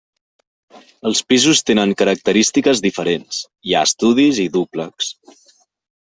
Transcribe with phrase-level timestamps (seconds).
[1.09, 5.13] Els pisos tenen característiques diferents: hi ha estudis i dúplex.